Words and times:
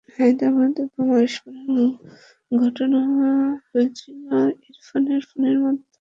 হায়দ্রাবাদে 0.09 0.83
বোমা 0.91 1.15
বিস্ফোরণ 1.21 1.77
ঘটানো 2.51 2.99
হয়েছিল 3.67 4.15
ইরফানের 4.67 5.21
ফোনের 5.29 5.57
মাধ্যমে। 5.63 5.87